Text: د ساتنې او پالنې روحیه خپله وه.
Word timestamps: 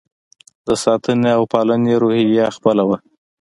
د 0.67 0.69
ساتنې 0.83 1.31
او 1.37 1.43
پالنې 1.51 1.93
روحیه 2.01 2.45
خپله 2.55 2.83
وه. 2.89 2.97